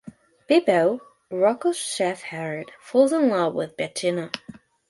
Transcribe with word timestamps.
Pippo, 0.47 0.99
Rocco's 1.29 1.77
shepherd, 1.77 2.71
falls 2.79 3.11
in 3.13 3.29
love 3.29 3.53
with 3.53 3.77
Bettina. 3.77 4.31